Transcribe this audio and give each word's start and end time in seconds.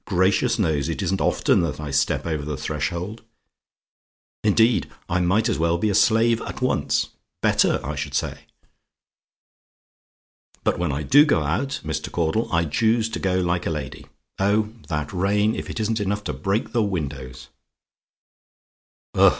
Gracious 0.05 0.57
knows! 0.57 0.89
it 0.89 1.03
isn't 1.03 1.21
often 1.21 1.59
that 1.61 1.79
I 1.79 1.91
step 1.91 2.25
over 2.25 2.43
the 2.43 2.57
threshold; 2.57 3.21
indeed, 4.43 4.89
I 5.07 5.19
might 5.19 5.47
as 5.47 5.59
well 5.59 5.77
be 5.77 5.91
a 5.91 5.93
slave 5.93 6.41
at 6.41 6.59
once, 6.59 7.09
better, 7.43 7.79
I 7.85 7.93
should 7.93 8.15
say. 8.15 8.45
But 10.63 10.79
when 10.79 10.91
I 10.91 11.03
do 11.03 11.23
go 11.23 11.43
out, 11.43 11.81
Mr. 11.83 12.11
Caudle, 12.11 12.51
I 12.51 12.65
choose 12.65 13.09
to 13.09 13.19
go 13.19 13.35
like 13.41 13.67
a 13.67 13.69
lady. 13.69 14.07
Oh! 14.39 14.69
that 14.87 15.13
rain 15.13 15.53
if 15.53 15.69
it 15.69 15.79
isn't 15.79 15.99
enough 15.99 16.23
to 16.23 16.33
break 16.33 16.65
in 16.65 16.71
the 16.71 16.81
windows. 16.81 17.49
"Ugh! 19.13 19.29